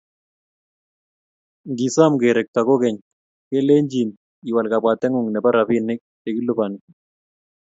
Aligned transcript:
Ngisom 1.71 2.11
kerekto 2.21 2.59
kogey, 2.67 2.95
kelenjin 3.49 4.09
iwal 4.49 4.65
kabwatengung 4.71 5.27
nebo 5.29 5.49
robinik 5.55 5.99
chekilupani 6.21 6.77